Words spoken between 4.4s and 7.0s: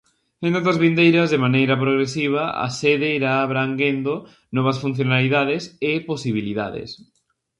novas funcionalidades e posibilidades.